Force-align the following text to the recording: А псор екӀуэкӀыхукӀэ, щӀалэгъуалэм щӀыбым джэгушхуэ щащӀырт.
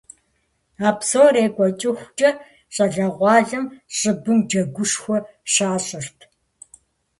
А 0.87 0.89
псор 0.97 1.33
екӀуэкӀыхукӀэ, 1.45 2.31
щӀалэгъуалэм 2.73 3.65
щӀыбым 3.97 4.39
джэгушхуэ 4.49 5.17
щащӀырт. 5.51 6.19